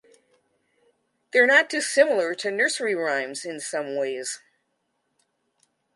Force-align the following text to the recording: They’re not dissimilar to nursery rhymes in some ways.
They’re 1.31 1.45
not 1.45 1.69
dissimilar 1.69 2.33
to 2.33 2.49
nursery 2.49 2.95
rhymes 2.95 3.45
in 3.45 3.59
some 3.59 3.95
ways. 3.95 4.41